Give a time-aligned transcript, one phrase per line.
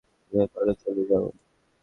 [0.31, 1.25] যেভাবে পারো চলে যাও!